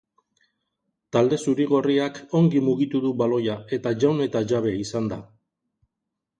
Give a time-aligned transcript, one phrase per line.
[1.15, 5.25] Talde zuri-gorriak ongi mugitu du baloia eta jaun eta jabe izan da.